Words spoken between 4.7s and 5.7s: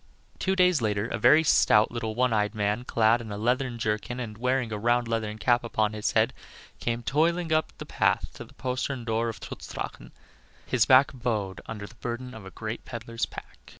a round leathern cap